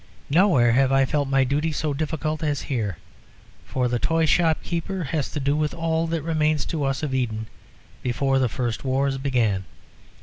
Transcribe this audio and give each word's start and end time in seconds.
Nowhere 0.31 0.71
have 0.71 0.91
I 0.91 1.05
felt 1.05 1.27
my 1.29 1.43
duty 1.43 1.71
so 1.71 1.93
difficult 1.93 2.41
as 2.41 2.63
here. 2.63 2.97
For 3.65 3.87
the 3.87 3.99
toy 3.99 4.25
shop 4.25 4.63
keeper 4.63 5.03
has 5.03 5.29
to 5.29 5.39
do 5.39 5.55
with 5.55 5.75
all 5.75 6.07
that 6.07 6.23
remains 6.23 6.65
to 6.73 6.83
us 6.85 7.03
of 7.03 7.13
Eden 7.13 7.45
before 8.01 8.39
the 8.39 8.49
first 8.49 8.83
wars 8.83 9.19
began. 9.19 9.63